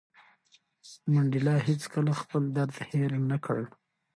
منډېلا 1.11 1.55
هېڅکله 1.67 2.11
خپل 2.21 2.43
درد 2.55 2.75
هېر 2.91 3.11
نه 3.29 3.37
کړ. 3.45 3.59